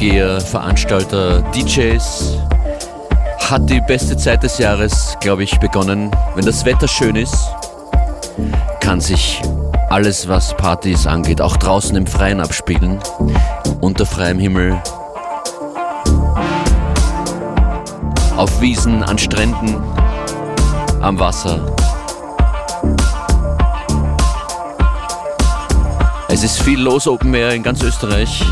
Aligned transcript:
Partygeher, 0.00 0.40
Veranstalter, 0.40 1.42
DJs 1.54 2.38
hat 3.50 3.68
die 3.68 3.82
beste 3.82 4.16
Zeit 4.16 4.42
des 4.42 4.56
Jahres, 4.56 5.14
glaube 5.20 5.42
ich, 5.42 5.60
begonnen. 5.60 6.10
Wenn 6.34 6.46
das 6.46 6.64
Wetter 6.64 6.88
schön 6.88 7.16
ist, 7.16 7.36
kann 8.80 9.02
sich 9.02 9.42
alles, 9.90 10.26
was 10.26 10.56
Partys 10.56 11.06
angeht, 11.06 11.42
auch 11.42 11.58
draußen 11.58 11.94
im 11.96 12.06
Freien 12.06 12.40
abspielen, 12.40 12.98
unter 13.82 14.06
freiem 14.06 14.38
Himmel, 14.38 14.80
auf 18.38 18.58
Wiesen, 18.62 19.02
an 19.02 19.18
Stränden, 19.18 19.76
am 21.02 21.18
Wasser. 21.18 21.60
Es 26.28 26.42
ist 26.42 26.62
viel 26.62 26.80
los 26.80 27.06
Open 27.06 27.34
Air 27.34 27.52
in 27.52 27.62
ganz 27.62 27.82
Österreich. 27.82 28.42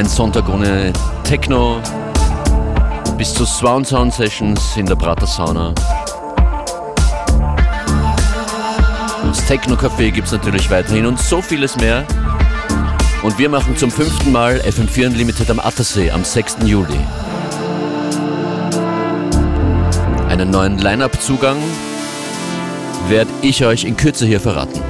Kein 0.00 0.08
Sonntag 0.08 0.48
ohne 0.48 0.94
Techno 1.24 1.78
bis 3.18 3.34
zu 3.34 3.44
Swan 3.44 3.84
Sound 3.84 4.14
Sessions 4.14 4.74
in 4.78 4.86
der 4.86 4.94
Prater 4.94 5.26
Sauna. 5.26 5.74
Das 9.22 9.44
Techno 9.44 9.74
Café 9.74 10.10
gibt 10.10 10.28
es 10.28 10.32
natürlich 10.32 10.70
weiterhin 10.70 11.04
und 11.04 11.20
so 11.20 11.42
vieles 11.42 11.76
mehr. 11.76 12.06
Und 13.22 13.38
wir 13.38 13.50
machen 13.50 13.76
zum 13.76 13.90
fünften 13.90 14.32
Mal 14.32 14.62
FM4 14.62 15.08
Unlimited 15.08 15.50
am 15.50 15.60
Attersee 15.60 16.10
am 16.10 16.24
6. 16.24 16.56
Juli. 16.64 16.98
Einen 20.30 20.48
neuen 20.48 20.78
Line-Up-Zugang 20.78 21.58
werde 23.08 23.30
ich 23.42 23.66
euch 23.66 23.84
in 23.84 23.98
Kürze 23.98 24.24
hier 24.24 24.40
verraten. 24.40 24.80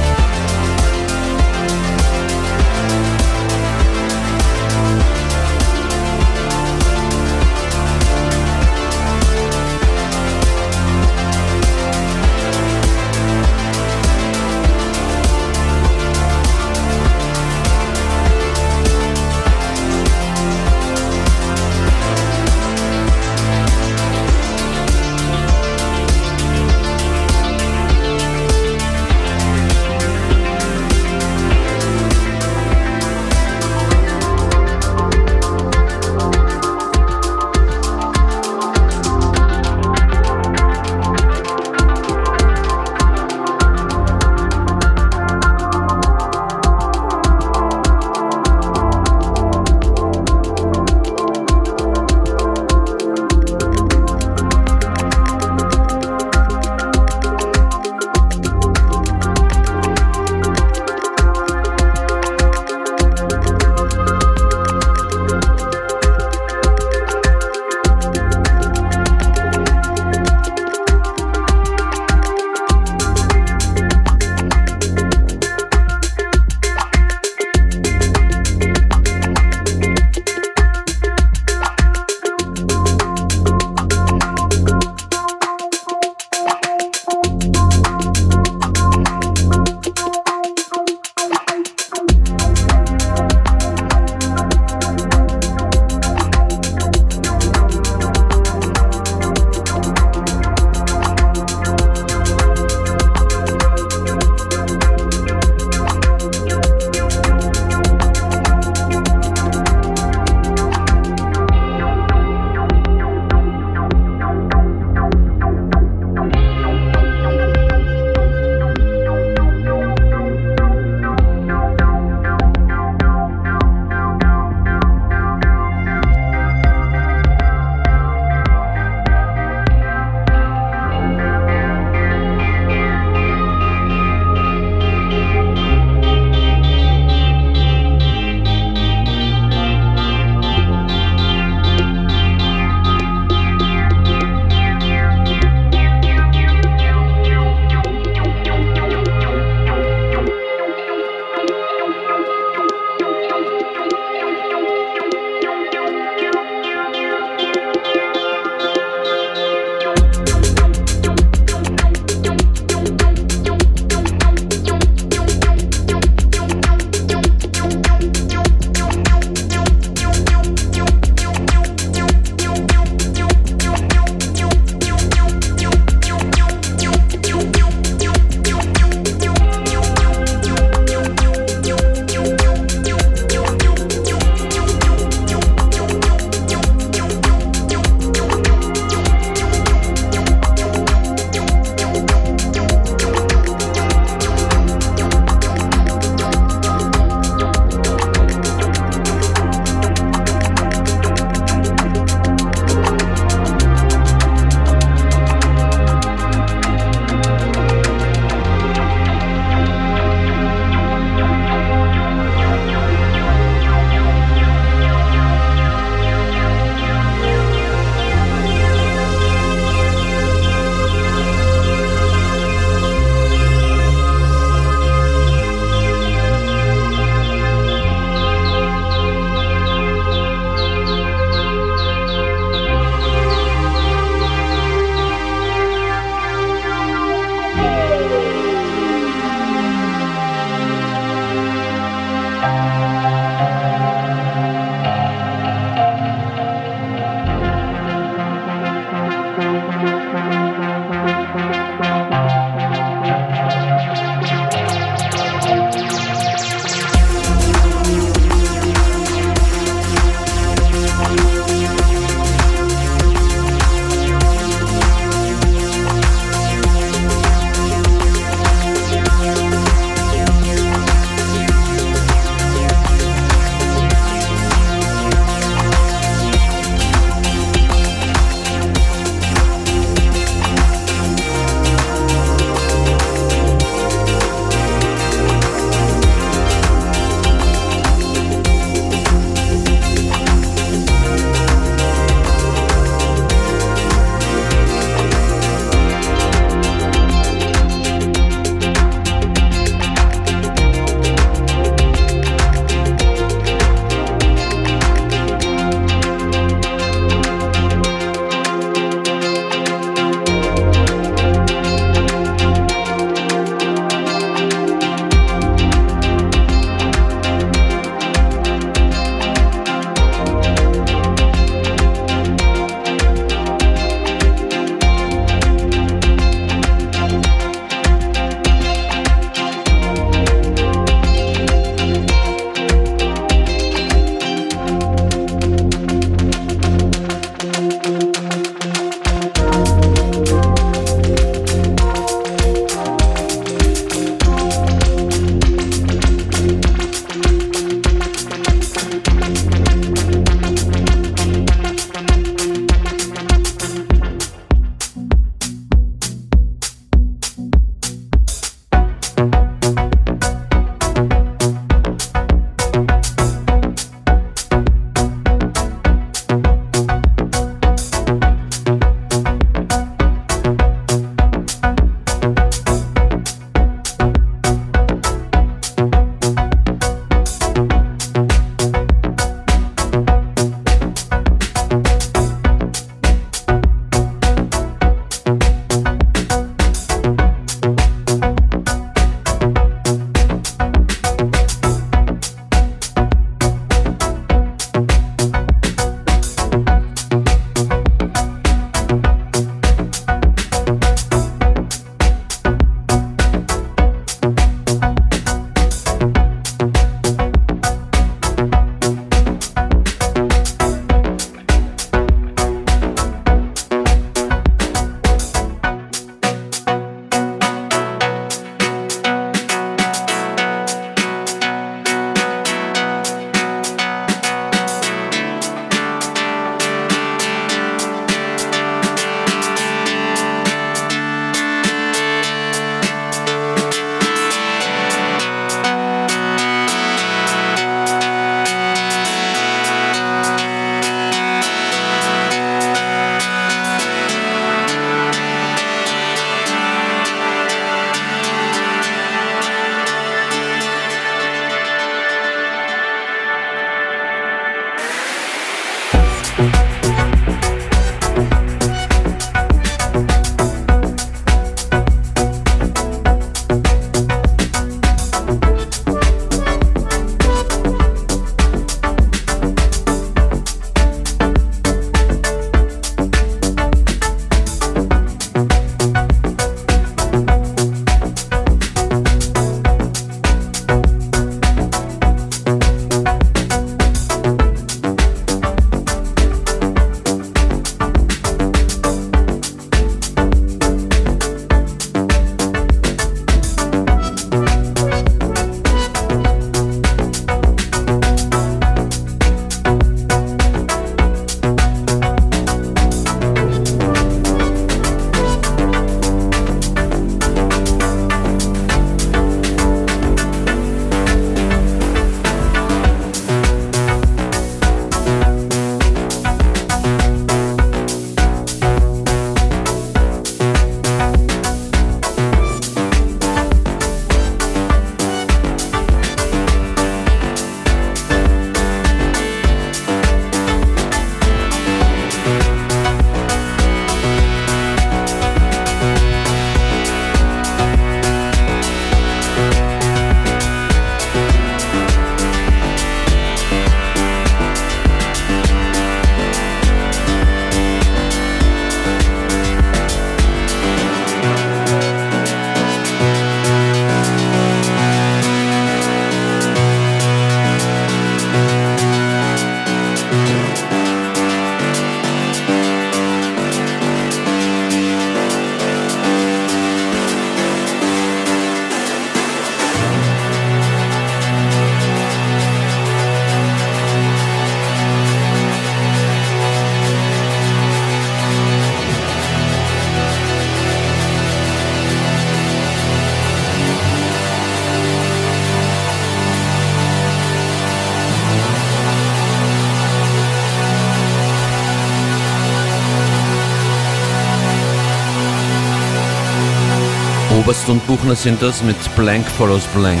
Oberst 597.54 597.68
und 597.68 597.86
Buchner 597.86 598.16
sind 598.16 598.42
das 598.42 598.64
mit 598.64 598.76
Blank 598.96 599.24
Follows 599.26 599.64
Blank. 599.76 600.00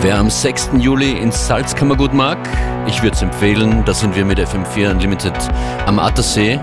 Wer 0.00 0.18
am 0.18 0.28
6. 0.28 0.70
Juli 0.78 1.12
ins 1.12 1.46
Salzkammergut 1.46 2.12
mag, 2.12 2.38
ich 2.88 3.00
würde 3.02 3.14
es 3.14 3.22
empfehlen, 3.22 3.84
da 3.84 3.94
sind 3.94 4.16
wir 4.16 4.24
mit 4.24 4.40
FM4 4.40 4.90
Unlimited 4.90 5.34
am 5.86 6.00
Attersee. 6.00 6.58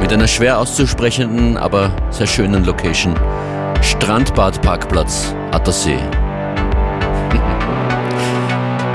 Mit 0.00 0.10
einer 0.10 0.26
schwer 0.26 0.58
auszusprechenden, 0.58 1.58
aber 1.58 1.92
sehr 2.08 2.26
schönen 2.26 2.64
Location. 2.64 3.14
Strandbad 3.82 4.62
Parkplatz, 4.62 5.34
Attersee. 5.50 5.98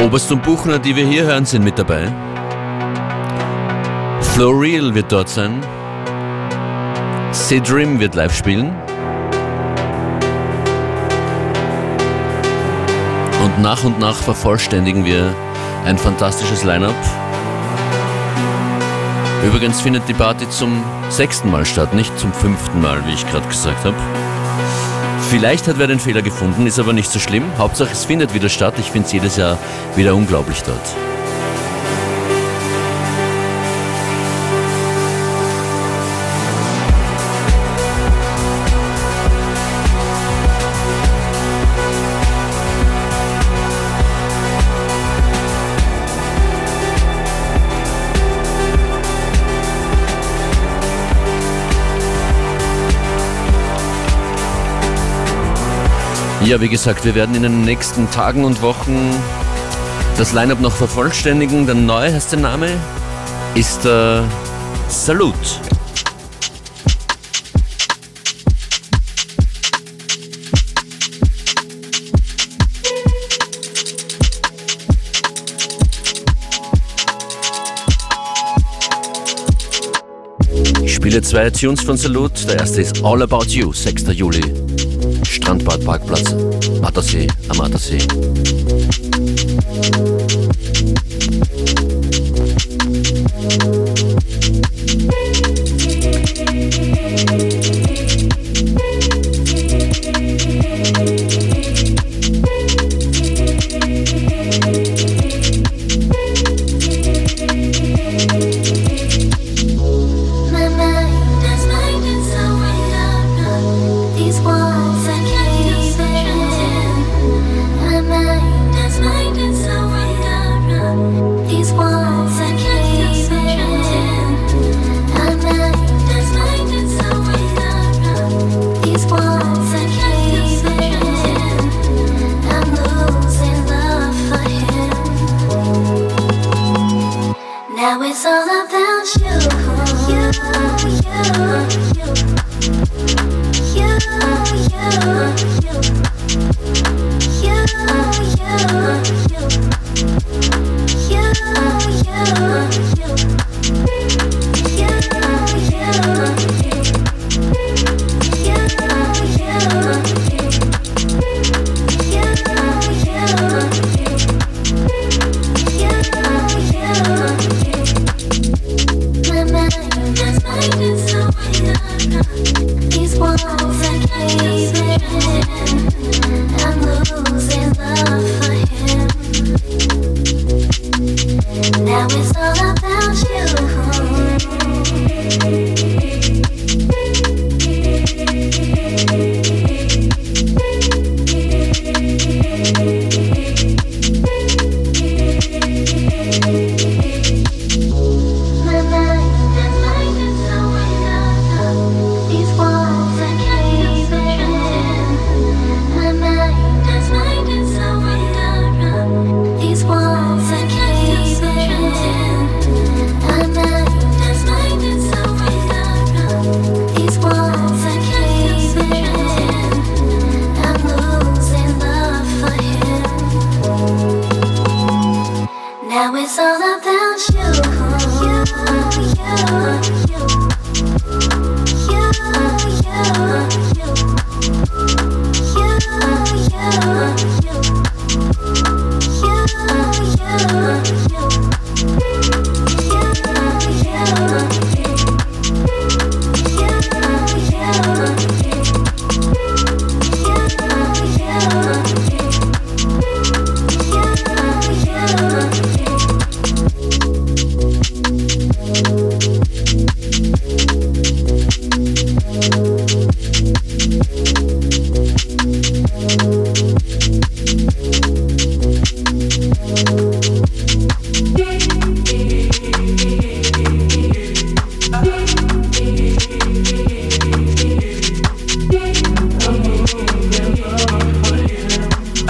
Oberst 0.04 0.32
und 0.32 0.44
Buchner, 0.44 0.80
die 0.80 0.96
wir 0.96 1.06
hier 1.06 1.24
hören, 1.24 1.46
sind 1.46 1.64
mit 1.64 1.80
dabei. 1.80 2.12
Floreel 4.34 4.94
wird 4.94 5.12
dort 5.12 5.30
sein. 5.30 5.62
Sidrim 7.32 8.00
wird 8.00 8.16
live 8.16 8.34
spielen. 8.36 8.75
Und 13.44 13.62
nach 13.62 13.84
und 13.84 14.00
nach 14.00 14.16
vervollständigen 14.16 15.06
wir 15.06 15.34
ein 15.86 15.98
fantastisches 15.98 16.64
Line-up. 16.64 16.96
Übrigens 19.46 19.82
findet 19.82 20.08
die 20.10 20.14
Party 20.14 20.50
zum 20.50 20.84
sechsten 21.10 21.52
Mal 21.52 21.66
statt, 21.66 21.94
nicht 21.94 22.18
zum 22.20 22.34
fünften 22.34 22.82
Mal, 22.82 23.06
wie 23.06 23.14
ich 23.14 23.25
gerade 23.30 23.48
gesagt 23.48 23.86
habe. 23.86 24.25
Vielleicht 25.29 25.67
hat 25.67 25.79
wer 25.79 25.88
den 25.88 26.00
Fehler 26.00 26.22
gefunden, 26.22 26.67
ist 26.67 26.79
aber 26.79 26.94
nicht 26.94 27.12
so 27.12 27.20
schlimm. 27.20 27.44
Hauptsache 27.58 27.91
es 27.91 28.05
findet 28.05 28.34
wieder 28.34 28.50
statt. 28.50 28.75
Ich 28.79 28.91
finde 28.91 29.08
es 29.08 29.13
jedes 29.13 29.38
Jahr 29.38 29.58
wieder 29.96 30.15
unglaublich 30.15 30.62
dort. 30.63 31.14
Ja, 56.46 56.62
wie 56.62 56.70
gesagt, 56.70 57.04
wir 57.06 57.16
werden 57.16 57.34
in 57.34 57.42
den 57.42 57.66
nächsten 57.66 58.12
Tagen 58.12 58.46
und 58.46 58.62
Wochen 58.62 59.10
das 60.16 60.32
Line-Up 60.32 60.62
noch 60.62 60.74
vervollständigen. 60.74 61.66
Der 61.66 61.74
neue 61.74 62.14
heißt 62.14 62.34
der 62.34 62.40
Name, 62.40 62.68
ist 63.56 63.84
der 63.84 64.24
Salut. 64.88 65.34
Ich 80.84 80.94
spiele 80.94 81.24
zwei 81.24 81.50
Tunes 81.50 81.82
von 81.82 81.98
Salut. 81.98 82.48
Der 82.48 82.60
erste 82.60 82.82
ist 82.82 83.04
All 83.04 83.24
About 83.24 83.46
You, 83.46 83.74
6. 83.74 84.04
Juli. 84.12 84.44
Strandbadparkplatz, 85.36 86.33
Mattersee, 86.81 87.27
am 87.50 87.57
Mattersee. 87.57 87.98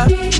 love. 0.09 0.34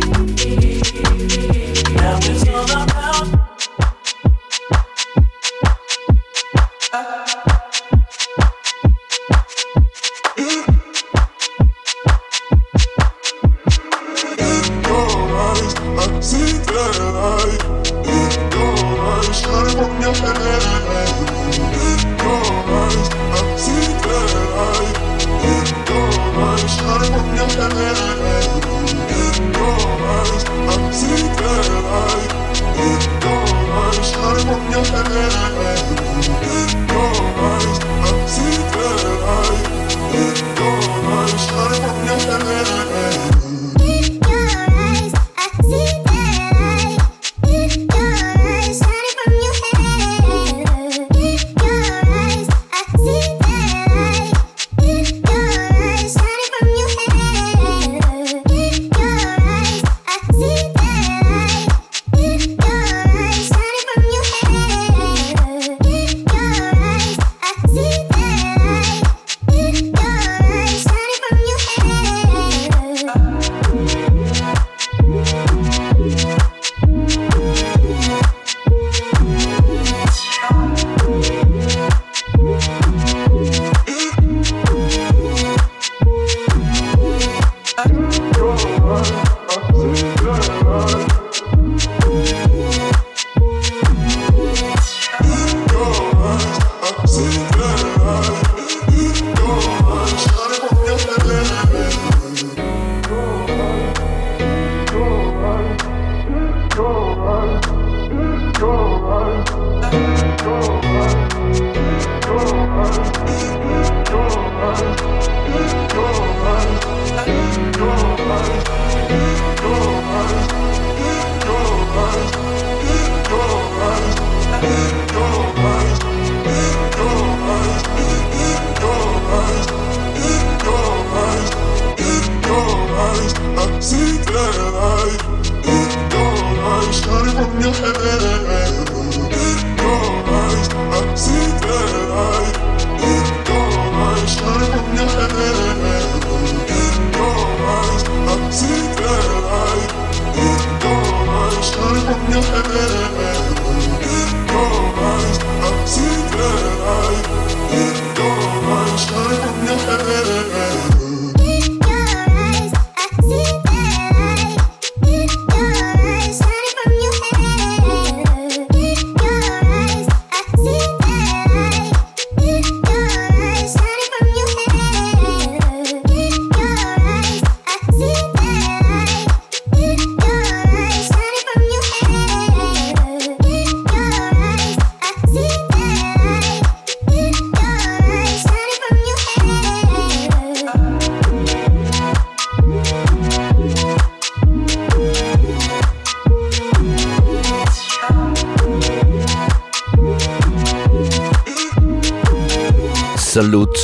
Salut 203.35 203.77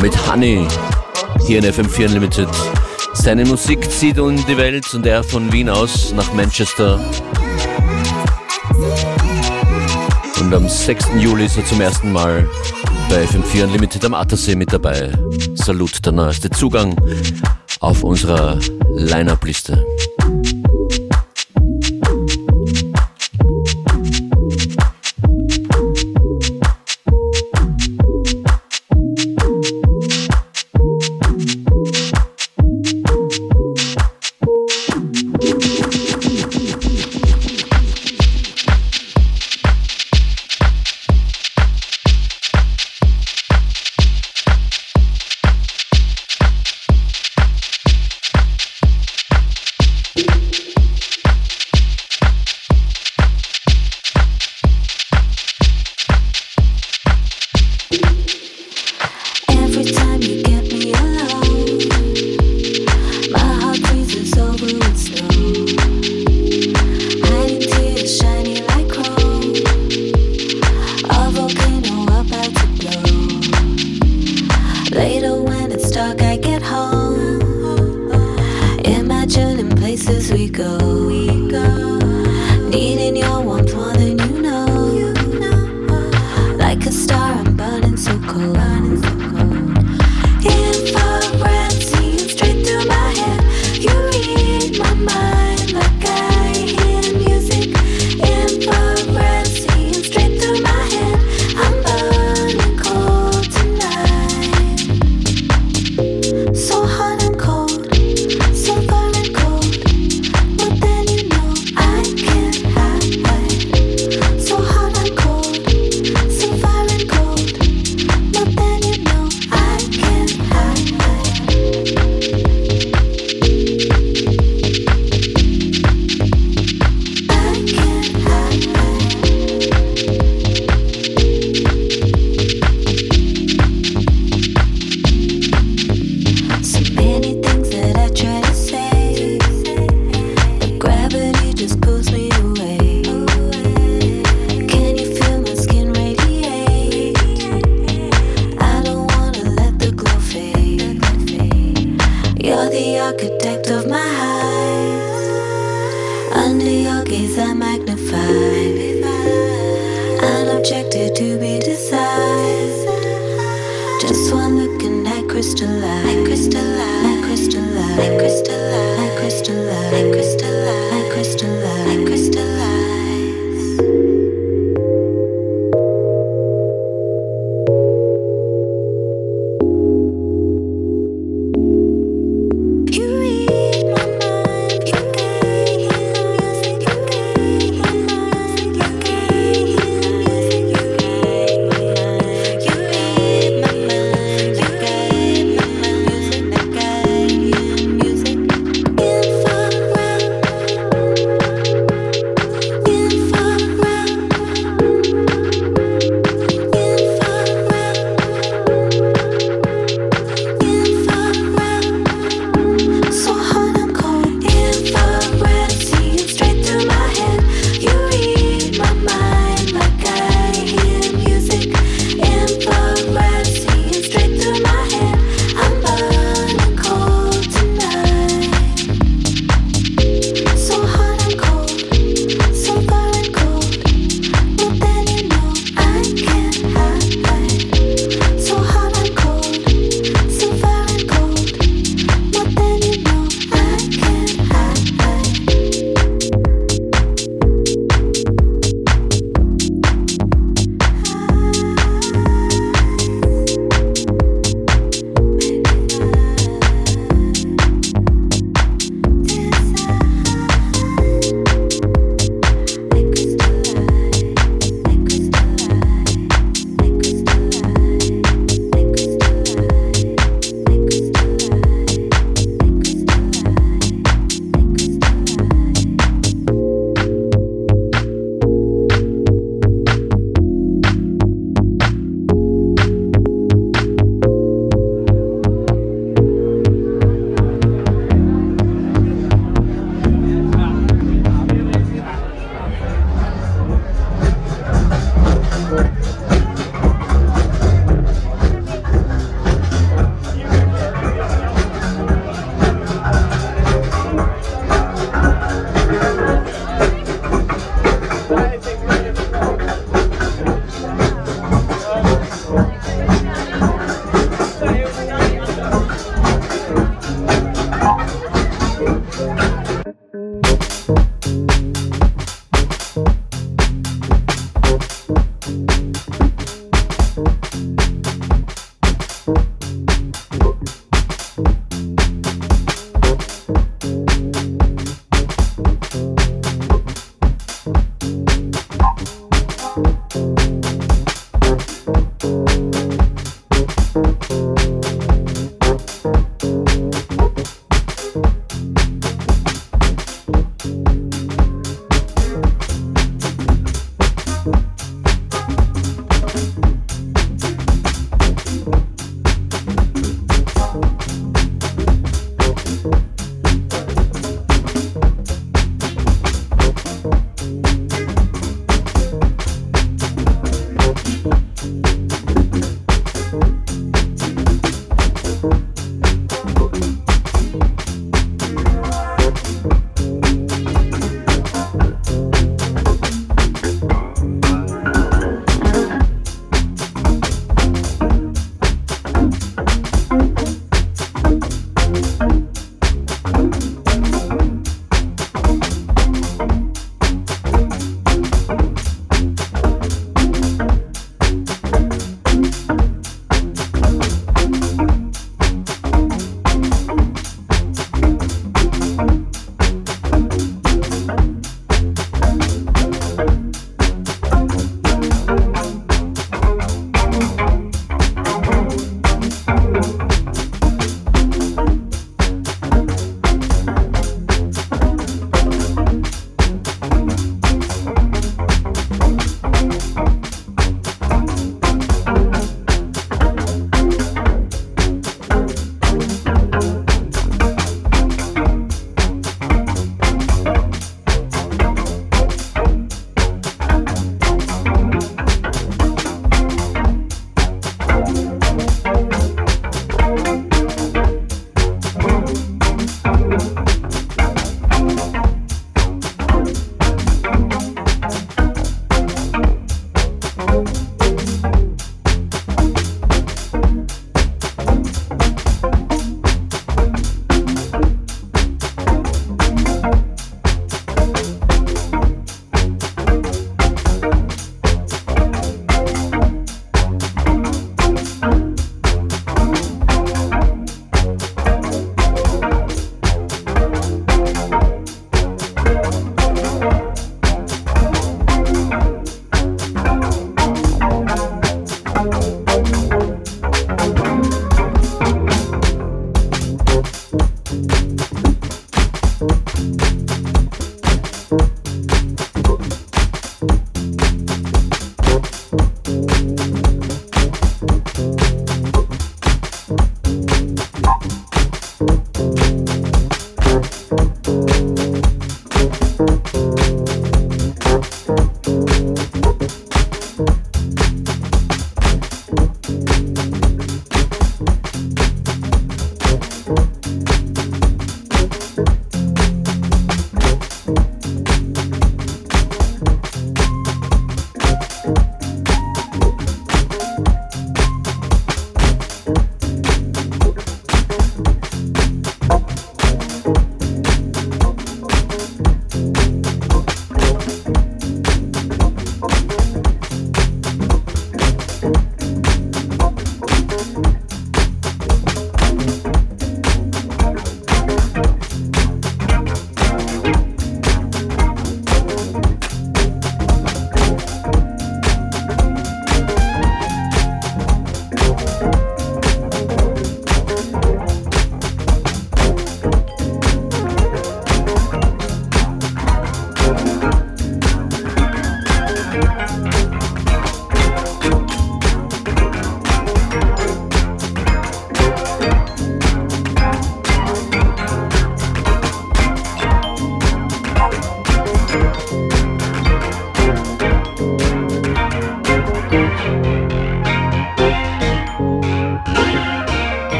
mit 0.00 0.14
Honey 0.30 0.64
hier 1.44 1.58
in 1.58 1.64
FM4 1.64 2.06
Unlimited. 2.06 2.48
Seine 3.14 3.44
Musik 3.44 3.90
zieht 3.90 4.20
um 4.20 4.36
die 4.46 4.56
Welt 4.56 4.94
und 4.94 5.04
er 5.06 5.24
von 5.24 5.52
Wien 5.52 5.68
aus 5.68 6.12
nach 6.12 6.32
Manchester. 6.34 7.00
Und 10.38 10.54
am 10.54 10.68
6. 10.68 11.04
Juli 11.18 11.46
ist 11.46 11.56
er 11.56 11.64
zum 11.64 11.80
ersten 11.80 12.12
Mal 12.12 12.48
bei 13.10 13.24
FM4 13.24 13.64
Unlimited 13.64 14.04
am 14.04 14.14
Attersee 14.14 14.54
mit 14.54 14.72
dabei. 14.72 15.10
Salut, 15.56 16.06
der 16.06 16.12
neueste 16.12 16.48
Zugang 16.48 16.94
auf 17.80 18.04
unserer 18.04 18.60
Line-Up-Liste. 18.94 19.84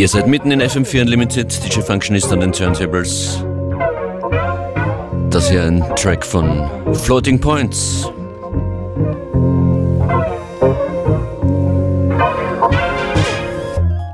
Ihr 0.00 0.08
seid 0.08 0.26
mitten 0.26 0.50
in 0.50 0.62
FM4 0.62 1.02
Unlimited, 1.02 1.62
DJ 1.62 1.82
Functionist 1.82 2.32
an 2.32 2.40
den 2.40 2.52
Turntables. 2.52 3.44
Das 5.28 5.50
hier 5.50 5.64
ein 5.64 5.84
Track 5.94 6.24
von 6.24 6.70
Floating 6.94 7.38
Points. 7.38 8.10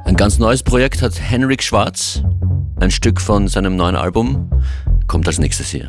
Ein 0.05 0.17
ganz 0.17 0.41
neues 0.41 0.65
Projekt 0.65 1.03
hat 1.03 1.21
Henrik 1.21 1.63
Schwarz. 1.63 2.21
Ein 2.81 2.91
Stück 2.91 3.21
von 3.21 3.47
seinem 3.47 3.77
neuen 3.77 3.95
Album 3.95 4.51
kommt 5.07 5.29
als 5.29 5.39
nächstes 5.39 5.69
hier. 5.69 5.89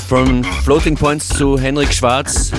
Von 0.00 0.44
Floating 0.64 0.96
Points 0.96 1.28
zu 1.28 1.58
Henrik 1.58 1.92
Schwarz. 1.92 2.50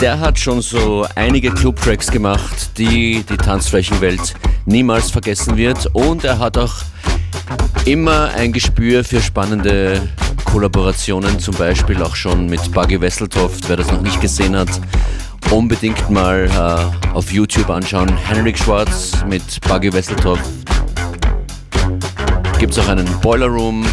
Der 0.00 0.20
hat 0.20 0.38
schon 0.38 0.60
so 0.60 1.06
einige 1.14 1.50
Club-Tracks 1.50 2.10
gemacht, 2.10 2.70
die 2.78 3.24
die 3.28 3.36
Tanzflächenwelt 3.36 4.34
niemals 4.66 5.10
vergessen 5.10 5.56
wird. 5.56 5.86
Und 5.92 6.24
er 6.24 6.38
hat 6.38 6.56
auch 6.56 6.74
immer 7.84 8.30
ein 8.36 8.52
Gespür 8.52 9.02
für 9.02 9.20
spannende 9.20 10.08
Kollaborationen, 10.44 11.38
zum 11.38 11.54
Beispiel 11.56 12.02
auch 12.02 12.14
schon 12.14 12.46
mit 12.46 12.72
Buggy 12.72 13.00
Wesseltoft. 13.00 13.68
Wer 13.68 13.76
das 13.76 13.90
noch 13.90 14.02
nicht 14.02 14.20
gesehen 14.20 14.56
hat, 14.56 14.70
unbedingt 15.50 16.10
mal 16.10 16.48
äh, 16.50 17.14
auf 17.14 17.32
YouTube 17.32 17.70
anschauen. 17.70 18.16
Henrik 18.16 18.58
Schwarz 18.58 19.12
mit 19.26 19.42
Buggy 19.68 19.92
Wesseltoft. 19.92 20.44
Gibt 22.58 22.72
es 22.72 22.78
auch 22.78 22.88
einen 22.88 23.06
Boiler 23.20 23.46
Room 23.46 23.86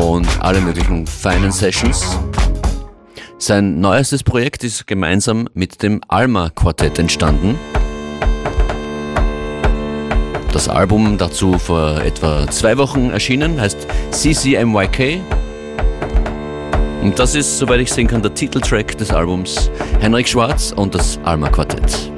und 0.00 0.26
alle 0.40 0.60
möglichen 0.60 1.06
feinen 1.06 1.52
Sessions. 1.52 2.18
Sein 3.38 3.80
neuestes 3.80 4.22
Projekt 4.22 4.64
ist 4.64 4.86
gemeinsam 4.86 5.48
mit 5.54 5.82
dem 5.82 6.00
Alma 6.08 6.50
Quartett 6.50 6.98
entstanden. 6.98 7.58
Das 10.52 10.68
Album 10.68 11.18
dazu 11.18 11.58
vor 11.58 12.00
etwa 12.00 12.50
zwei 12.50 12.78
Wochen 12.78 13.10
erschienen, 13.10 13.60
heißt 13.60 13.86
CCMYK. 14.10 15.20
Und 17.02 17.18
das 17.18 17.34
ist, 17.34 17.58
soweit 17.58 17.80
ich 17.80 17.92
sehen 17.92 18.06
kann, 18.06 18.22
der 18.22 18.32
Titeltrack 18.32 18.96
des 18.96 19.10
Albums 19.10 19.70
Henrik 20.00 20.26
Schwarz 20.26 20.72
und 20.72 20.94
das 20.94 21.18
Alma 21.24 21.50
Quartett. 21.50 22.15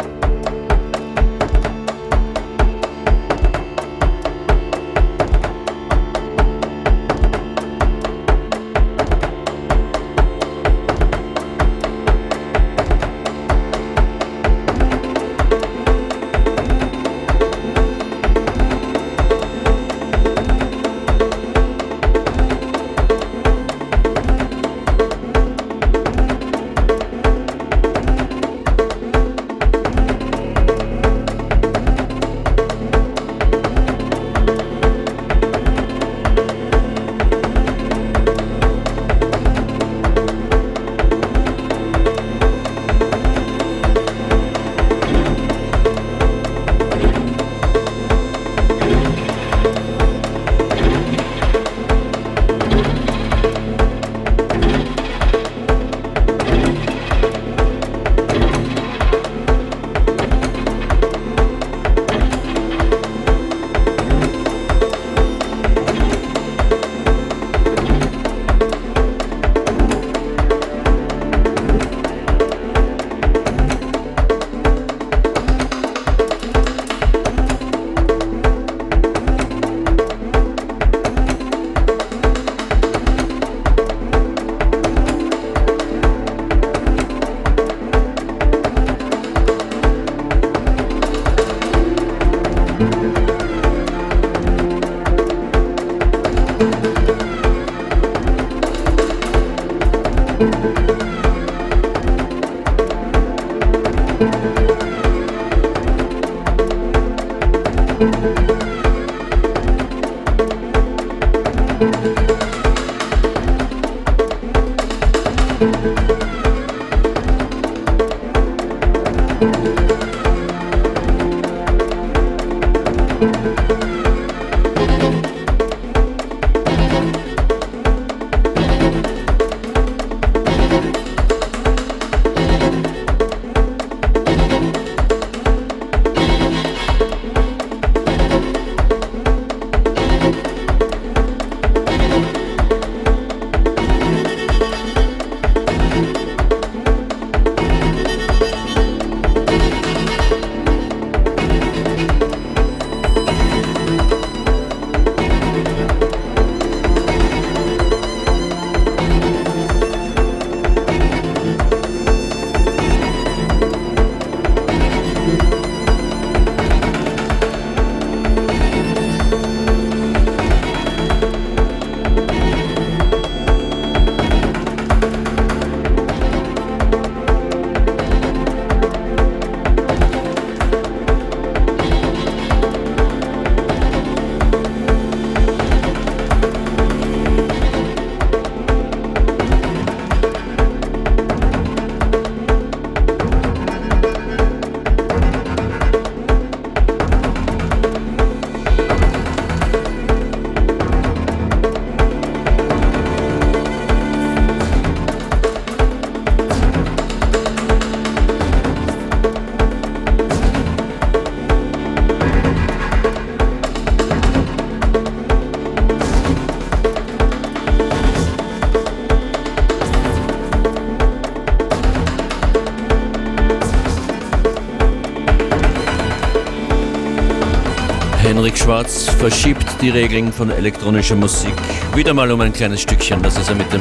Schwarz 228.68 229.04
verschiebt 229.08 229.64
die 229.80 229.88
Regeln 229.88 230.30
von 230.30 230.50
elektronischer 230.50 231.16
Musik 231.16 231.54
wieder 231.94 232.12
mal 232.12 232.30
um 232.30 232.42
ein 232.42 232.52
kleines 232.52 232.82
Stückchen. 232.82 233.22
Das 233.22 233.38
ist 233.38 233.48
er 233.48 233.54
mit 233.54 233.72
dem 233.72 233.80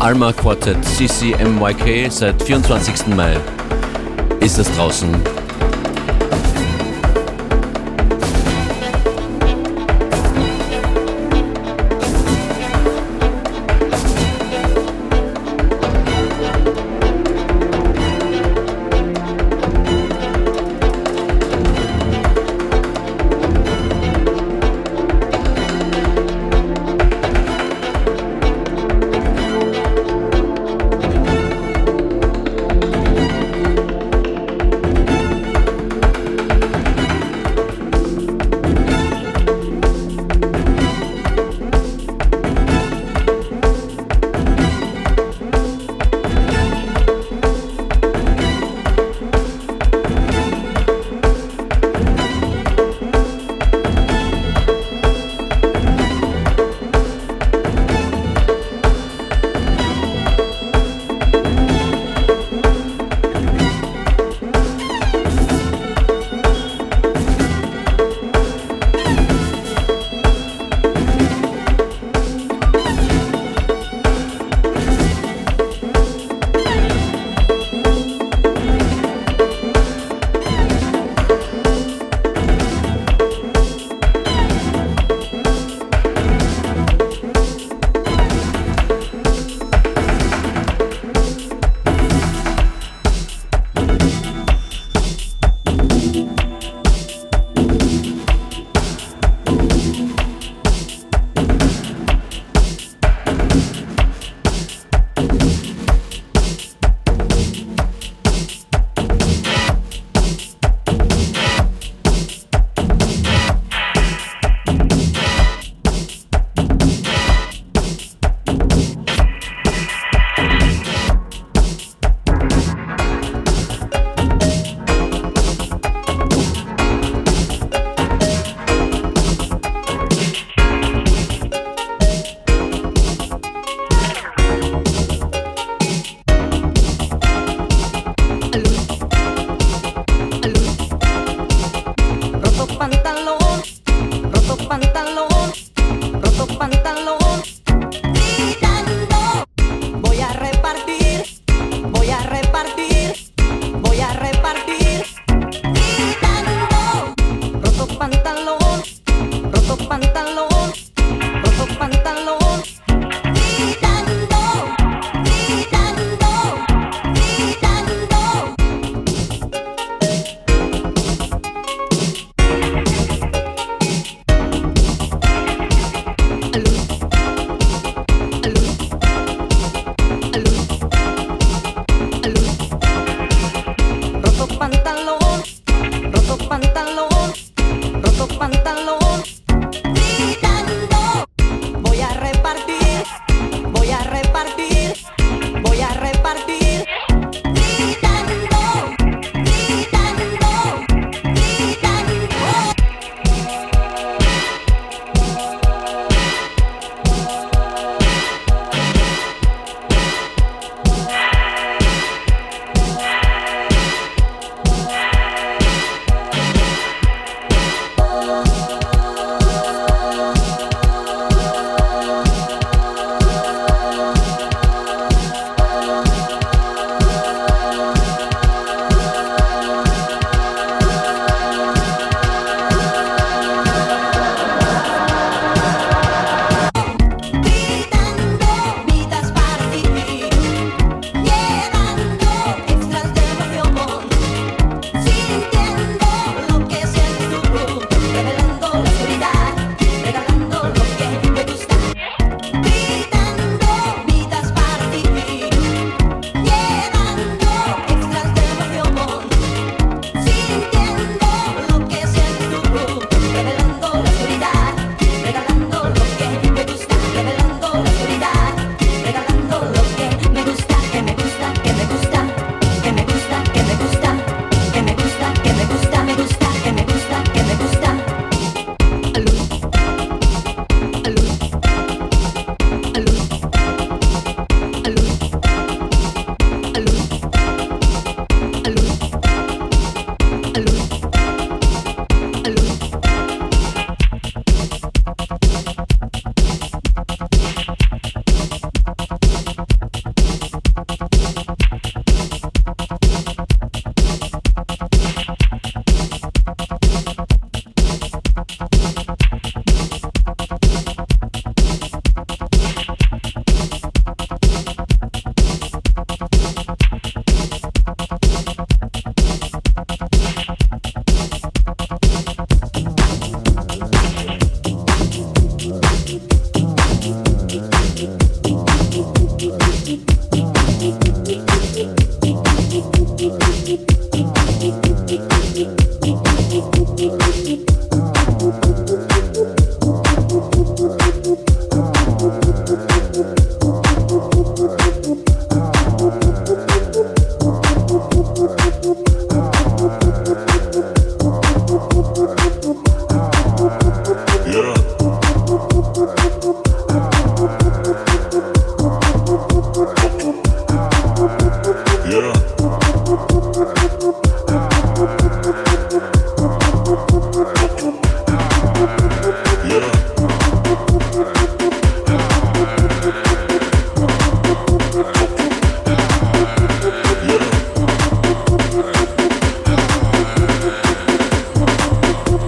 Alma 0.00 0.34
Quartet 0.34 0.76
CCMYK. 0.84 2.12
Seit 2.12 2.42
24. 2.42 3.06
Mai 3.16 3.38
ist 4.40 4.58
das 4.58 4.70
draußen 4.76 5.08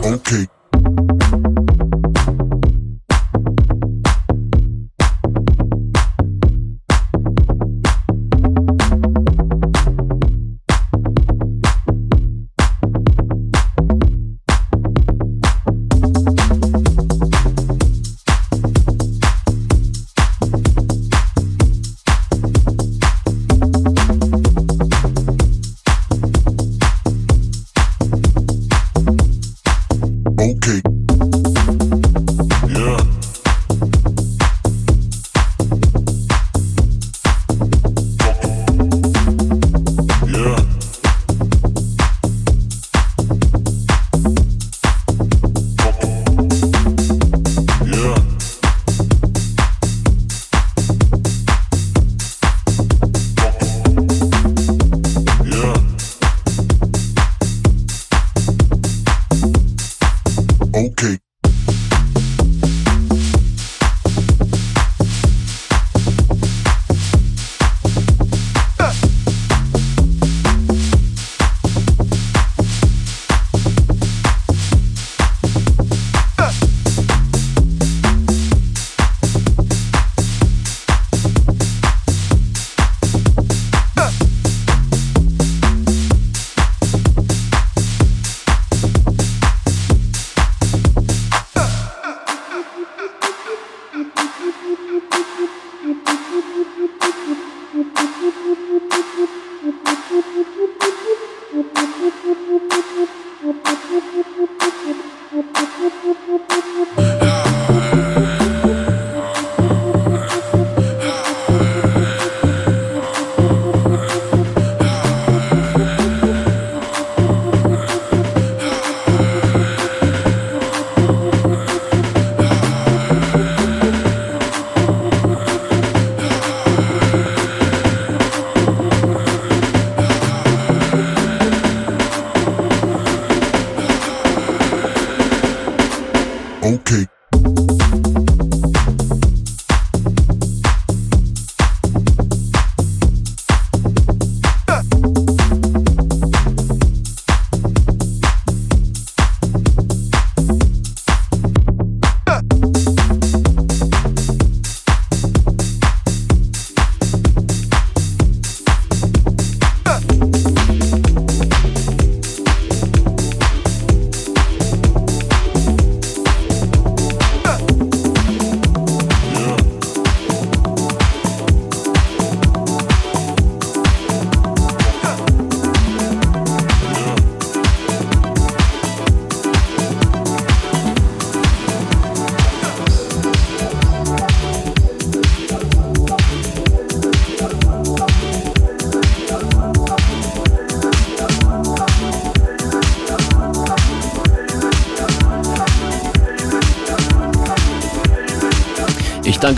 Okay. 0.02 0.59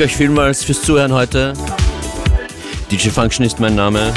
Danke 0.02 0.14
euch 0.14 0.16
vielmals 0.16 0.64
fürs 0.64 0.82
Zuhören 0.82 1.12
heute. 1.12 1.52
DJ 2.90 3.08
Function 3.10 3.46
ist 3.46 3.60
mein 3.60 3.76
Name. 3.76 4.12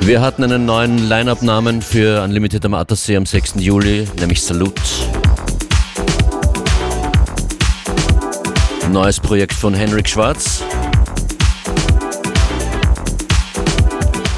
Wir 0.00 0.20
hatten 0.20 0.44
einen 0.44 0.66
neuen 0.66 1.08
Line-Up-Namen 1.08 1.80
für 1.80 2.22
Unlimited 2.22 2.66
am 2.66 2.74
Attersee 2.74 3.16
am 3.16 3.24
6. 3.24 3.54
Juli, 3.60 4.06
nämlich 4.20 4.42
Salut. 4.42 4.78
Neues 8.90 9.20
Projekt 9.20 9.54
von 9.54 9.72
Henrik 9.72 10.06
Schwarz. 10.06 10.62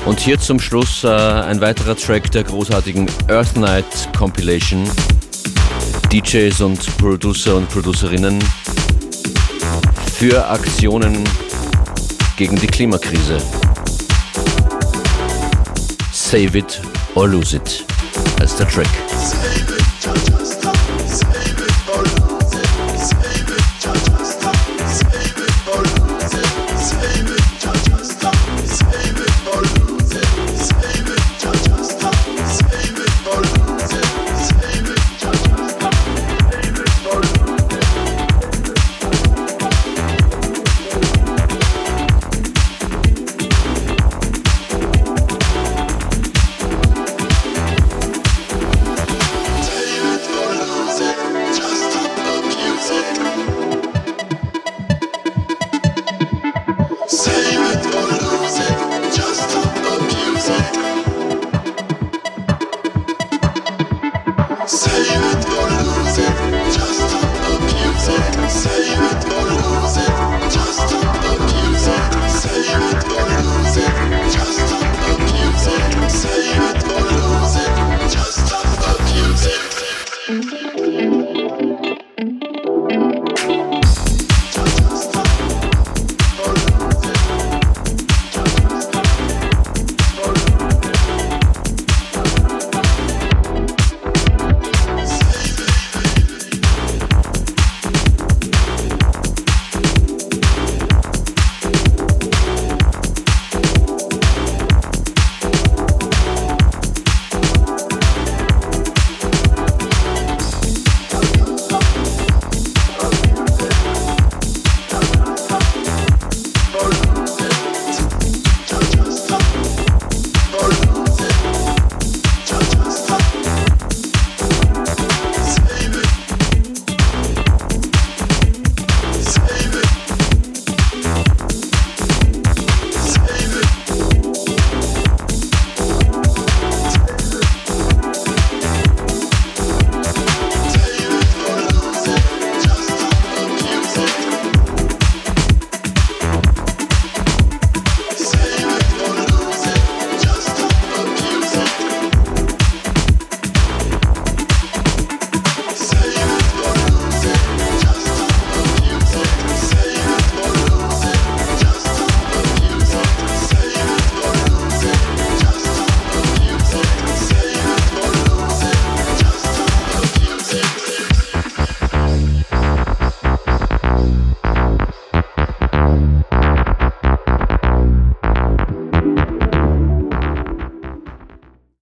Und 0.07 0.21
hier 0.21 0.39
zum 0.39 0.61
Schluss 0.61 1.03
äh, 1.03 1.09
ein 1.09 1.61
weiterer 1.61 1.97
Track 1.97 2.31
der 2.31 2.45
großartigen 2.45 3.11
Earth 3.29 3.57
Night 3.57 3.87
Compilation. 4.17 4.89
DJs 6.15 6.61
und 6.61 6.97
Producer 6.97 7.57
und 7.57 7.69
Producerinnen 7.69 8.39
für 10.13 10.49
Aktionen 10.49 11.25
gegen 12.37 12.55
die 12.55 12.69
Klimakrise. 12.69 13.39
Save 16.13 16.59
it 16.59 16.81
or 17.17 17.27
lose 17.27 17.57
it 17.57 17.85
heißt 18.39 18.61
der 18.61 18.69
Track. 18.69 19.74